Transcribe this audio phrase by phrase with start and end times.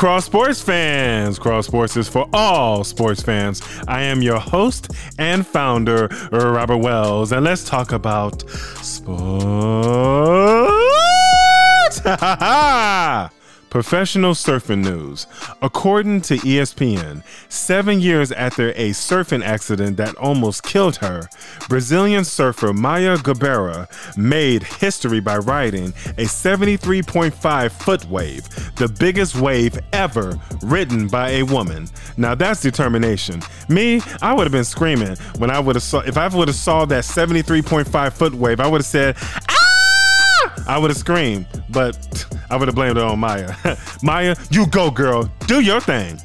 [0.00, 1.38] Cross Sports fans.
[1.38, 3.60] Cross Sports is for all sports fans.
[3.86, 4.88] I am your host
[5.18, 8.48] and founder, Robert Wells, and let's talk about
[8.80, 9.20] sports.
[13.70, 15.28] Professional surfing news.
[15.62, 21.28] According to ESPN, seven years after a surfing accident that almost killed her,
[21.68, 29.78] Brazilian surfer Maya Gabeira made history by riding a 73.5 foot wave, the biggest wave
[29.92, 31.86] ever ridden by a woman.
[32.16, 33.40] Now that's determination.
[33.68, 36.56] Me, I would have been screaming when I would have saw if I would have
[36.56, 38.58] saw that 73.5 foot wave.
[38.58, 39.16] I would have said,
[39.48, 43.54] "Ah!" I would have screamed, but I would have blamed it on Maya.
[44.02, 45.30] Maya, you go, girl.
[45.46, 46.20] Do your thing.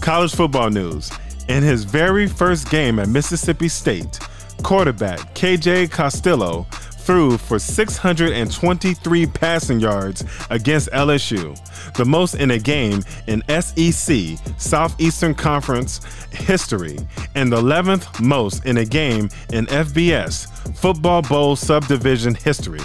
[0.00, 1.10] College football news.
[1.48, 4.18] In his very first game at Mississippi State,
[4.62, 6.66] quarterback KJ Costello
[7.08, 11.56] threw for 623 passing yards against LSU,
[11.94, 16.98] the most in a game in SEC Southeastern Conference history,
[17.34, 22.80] and the 11th most in a game in FBS Football Bowl subdivision history.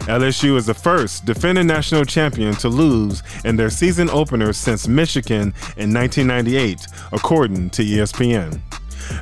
[0.00, 5.54] LSU is the first defending national champion to lose in their season opener since Michigan
[5.78, 8.60] in 1998, according to ESPN.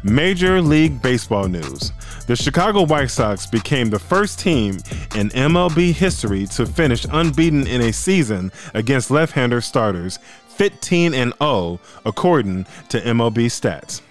[0.02, 1.92] Major League Baseball news.
[2.26, 4.74] The Chicago White Sox became the first team
[5.16, 11.32] in MLB history to finish unbeaten in a season against left hander starters, 15 and
[11.42, 14.02] 0, according to MLB stats.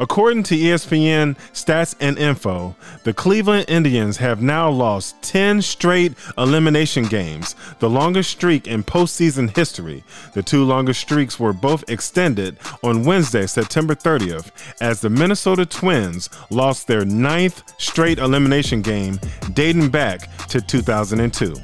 [0.00, 7.04] According to ESPN Stats and Info, the Cleveland Indians have now lost 10 straight elimination
[7.04, 10.04] games, the longest streak in postseason history.
[10.34, 16.30] The two longest streaks were both extended on Wednesday, September 30th, as the Minnesota Twins
[16.50, 19.18] lost their ninth straight elimination game
[19.52, 21.56] dating back to 2002.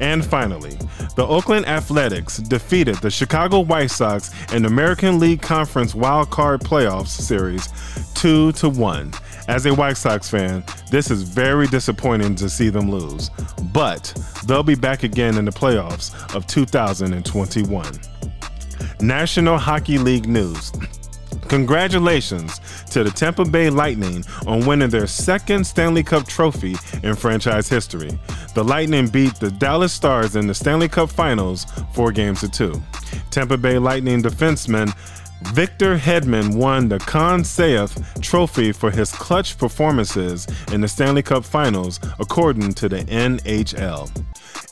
[0.00, 0.76] And finally,
[1.16, 7.08] the Oakland Athletics defeated the Chicago White Sox in American League Conference Wild Card Playoffs
[7.08, 7.68] series
[8.14, 9.12] 2 to 1.
[9.48, 13.30] As a White Sox fan, this is very disappointing to see them lose,
[13.72, 14.12] but
[14.46, 17.86] they'll be back again in the playoffs of 2021.
[19.00, 20.70] National Hockey League news.
[21.48, 22.60] Congratulations
[22.90, 28.10] to the Tampa Bay Lightning on winning their second Stanley Cup trophy in franchise history.
[28.54, 32.82] The Lightning beat the Dallas Stars in the Stanley Cup Finals four games to two.
[33.30, 34.92] Tampa Bay Lightning defenseman
[35.54, 41.44] Victor Hedman won the Conn Smythe Trophy for his clutch performances in the Stanley Cup
[41.44, 44.10] Finals, according to the NHL.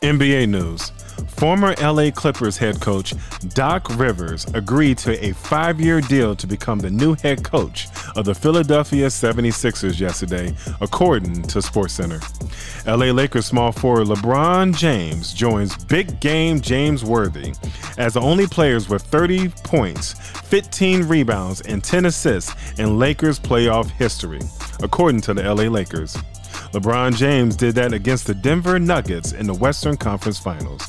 [0.01, 0.93] NBA news.
[1.37, 3.15] Former LA Clippers head coach
[3.55, 8.25] Doc Rivers agreed to a five year deal to become the new head coach of
[8.25, 12.23] the Philadelphia 76ers yesterday, according to SportsCenter.
[12.87, 17.53] LA Lakers small forward LeBron James joins big game James Worthy
[17.99, 23.91] as the only players with 30 points, 15 rebounds, and 10 assists in Lakers playoff
[23.91, 24.41] history,
[24.83, 26.17] according to the LA Lakers.
[26.77, 30.87] LeBron James did that against the Denver Nuggets in the Western Conference Finals.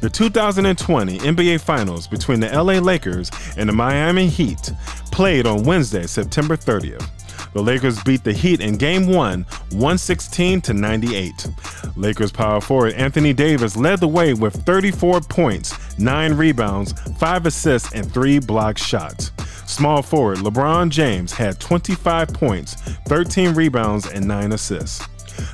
[0.00, 4.72] The 2020 NBA Finals between the LA Lakers and the Miami Heat
[5.12, 7.08] played on Wednesday, September 30th.
[7.52, 11.48] The Lakers beat the Heat in Game 1, 116 to 98.
[11.94, 17.92] Lakers power forward Anthony Davis led the way with 34 points, 9 rebounds, 5 assists,
[17.92, 19.30] and 3 blocked shots.
[19.66, 22.74] Small forward LeBron James had 25 points,
[23.06, 25.06] 13 rebounds, and 9 assists.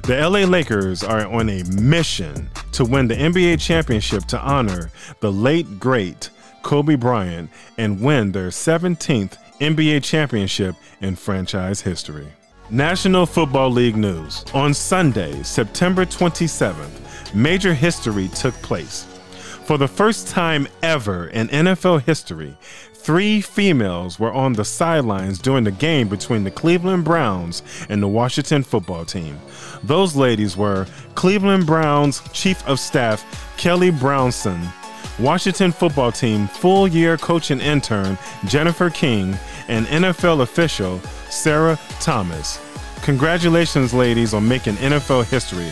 [0.04, 4.90] The LA Lakers are on a mission to win the NBA championship to honor
[5.20, 6.30] the late great
[6.62, 12.26] Kobe Bryant and win their 17th NBA championship in franchise history.
[12.70, 14.44] National Football League news.
[14.52, 19.06] On Sunday, September 27th, major history took place.
[19.68, 22.56] For the first time ever in NFL history,
[22.94, 28.08] three females were on the sidelines during the game between the Cleveland Browns and the
[28.08, 29.38] Washington football team.
[29.82, 33.22] Those ladies were Cleveland Browns Chief of Staff
[33.58, 34.58] Kelly Brownson,
[35.18, 38.16] Washington football team full year coaching intern
[38.46, 39.36] Jennifer King,
[39.68, 40.98] and NFL official
[41.28, 42.58] Sarah Thomas.
[43.02, 45.70] Congratulations, ladies, on making NFL history.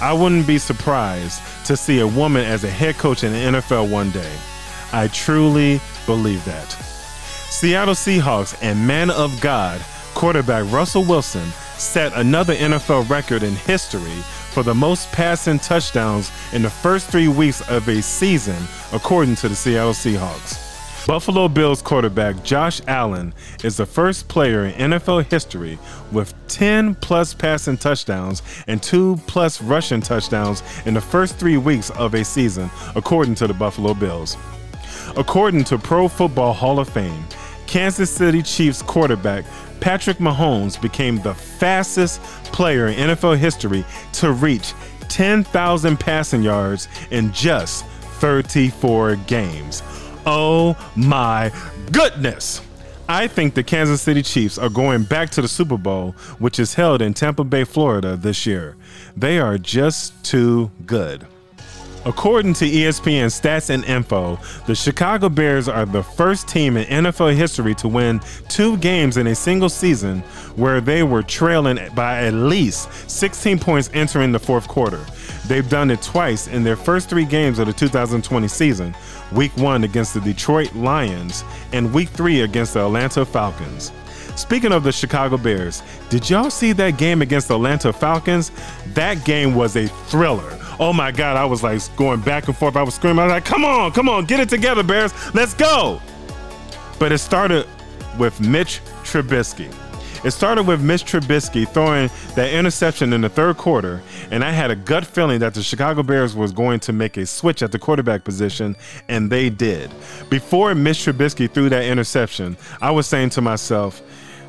[0.00, 3.90] I wouldn't be surprised to see a woman as a head coach in the NFL
[3.90, 4.32] one day.
[4.92, 6.70] I truly believe that.
[7.50, 9.80] Seattle Seahawks and man of God
[10.14, 16.62] quarterback Russell Wilson set another NFL record in history for the most passing touchdowns in
[16.62, 18.62] the first three weeks of a season,
[18.92, 20.63] according to the Seattle Seahawks.
[21.06, 25.78] Buffalo Bills quarterback Josh Allen is the first player in NFL history
[26.10, 31.90] with 10 plus passing touchdowns and 2 plus rushing touchdowns in the first three weeks
[31.90, 34.38] of a season, according to the Buffalo Bills.
[35.14, 37.24] According to Pro Football Hall of Fame,
[37.66, 39.44] Kansas City Chiefs quarterback
[39.80, 43.84] Patrick Mahomes became the fastest player in NFL history
[44.14, 44.72] to reach
[45.10, 49.82] 10,000 passing yards in just 34 games.
[50.26, 51.52] Oh my
[51.92, 52.60] goodness!
[53.08, 56.74] I think the Kansas City Chiefs are going back to the Super Bowl, which is
[56.74, 58.76] held in Tampa Bay, Florida this year.
[59.16, 61.26] They are just too good.
[62.06, 67.34] According to ESPN Stats and Info, the Chicago Bears are the first team in NFL
[67.34, 68.20] history to win
[68.50, 70.20] two games in a single season
[70.56, 75.02] where they were trailing by at least 16 points entering the fourth quarter.
[75.46, 78.94] They've done it twice in their first three games of the 2020 season
[79.32, 81.42] week one against the Detroit Lions
[81.72, 83.92] and week three against the Atlanta Falcons.
[84.36, 88.50] Speaking of the Chicago Bears, did y'all see that game against the Atlanta Falcons?
[88.88, 92.76] That game was a thriller oh my God, I was like going back and forth.
[92.76, 93.20] I was screaming.
[93.20, 95.12] I was like, come on, come on, get it together, Bears.
[95.34, 96.00] Let's go.
[96.98, 97.66] But it started
[98.18, 99.72] with Mitch Trubisky.
[100.24, 104.00] It started with Mitch Trubisky throwing that interception in the third quarter,
[104.30, 107.26] and I had a gut feeling that the Chicago Bears was going to make a
[107.26, 108.74] switch at the quarterback position,
[109.10, 109.90] and they did.
[110.30, 114.00] Before Mitch Trubisky threw that interception, I was saying to myself,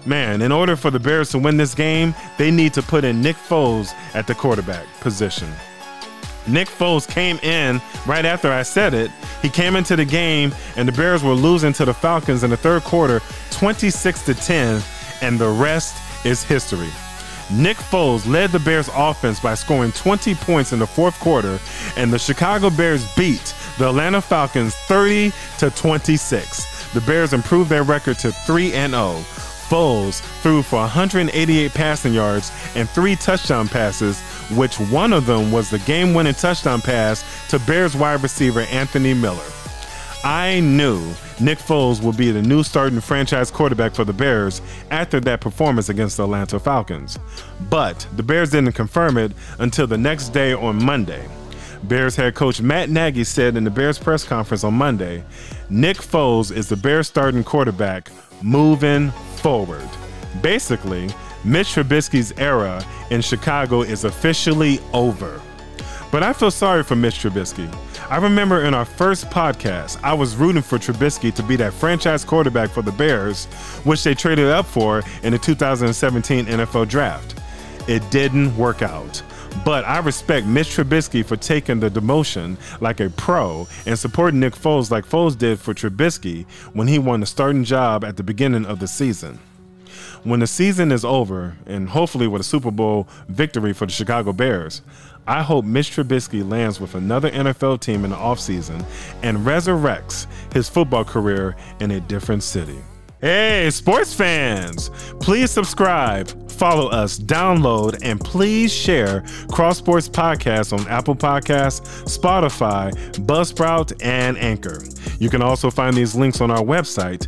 [0.06, 3.21] man, in order for the Bears to win this game, they need to put in
[3.21, 5.50] Nick Foles at the quarterback position.
[6.47, 9.12] Nick Foles came in right after I said it.
[9.42, 12.57] He came into the game, and the Bears were losing to the Falcons in the
[12.57, 13.21] third quarter,
[13.51, 14.81] 26 to 10,
[15.21, 15.95] and the rest
[16.25, 16.89] is history.
[17.51, 21.59] Nick Foles led the Bears offense by scoring 20 points in the fourth quarter,
[21.95, 26.94] and the Chicago Bears beat the Atlanta Falcons 30 to 26.
[26.94, 29.24] The Bears improved their record to 3 and 0.
[29.69, 34.21] Foles threw for 188 passing yards and three touchdown passes,
[34.51, 39.13] which one of them was the game winning touchdown pass to Bears wide receiver Anthony
[39.13, 39.44] Miller.
[40.24, 41.00] I knew
[41.39, 45.89] Nick Foles would be the new starting franchise quarterback for the Bears after that performance
[45.89, 47.19] against the Atlanta Falcons.
[47.69, 51.27] But the Bears didn't confirm it until the next day on Monday.
[51.83, 55.24] Bears head coach Matt Nagy said in the Bears press conference on Monday
[55.69, 58.09] Nick Foles is the Bears starting quarterback
[58.42, 59.88] moving forward.
[60.42, 61.09] Basically,
[61.45, 65.39] Mitch Trubisky's era in Chicago is officially over.
[66.12, 67.71] But I feel sorry for Mitch Trubisky.
[68.09, 72.25] I remember in our first podcast, I was rooting for Trubisky to be that franchise
[72.25, 73.45] quarterback for the Bears,
[73.83, 77.39] which they traded up for in the 2017 NFL Draft.
[77.88, 79.21] It didn't work out.
[79.63, 84.56] But I respect Mitch Trubisky for taking the demotion like a pro and supporting Nick
[84.56, 88.65] Foles like Foles did for Trubisky when he won the starting job at the beginning
[88.65, 89.39] of the season.
[90.25, 94.33] When the season is over, and hopefully with a Super Bowl victory for the Chicago
[94.33, 94.81] Bears,
[95.27, 98.83] I hope Mitch Trubisky lands with another NFL team in the offseason
[99.22, 102.80] and resurrects his football career in a different city.
[103.22, 104.89] Hey, sports fans!
[105.19, 112.92] Please subscribe, follow us, download, and please share Cross Sports Podcast on Apple Podcasts, Spotify,
[113.25, 114.80] Buzzsprout, and Anchor.
[115.19, 117.28] You can also find these links on our website,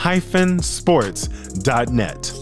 [0.00, 2.32] www.cross-sports.net.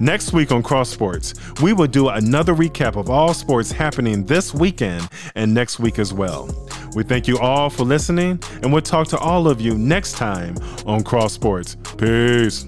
[0.00, 4.54] Next week on Cross Sports, we will do another recap of all sports happening this
[4.54, 6.48] weekend and next week as well.
[6.94, 10.56] We thank you all for listening, and we'll talk to all of you next time
[10.86, 11.76] on Cross Sports.
[11.98, 12.66] Peace.